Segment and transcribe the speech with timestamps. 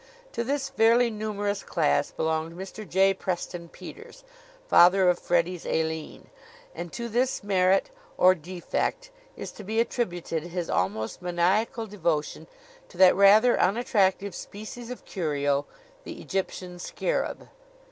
[0.31, 2.89] To this fairly numerous class belonged Mr.
[2.89, 3.13] J.
[3.13, 4.23] Preston Peters,
[4.67, 6.31] father of Freddie's Aline.
[6.73, 12.47] And to this merit or defect is to be attributed his almost maniacal devotion
[12.89, 15.67] to that rather unattractive species of curio,
[16.03, 17.47] the Egyptian scarab.